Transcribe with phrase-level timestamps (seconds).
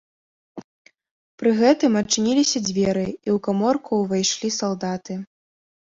[1.41, 5.13] Пры гэтым адчыніліся дзверы, і ў каморку ўвайшлі салдаты.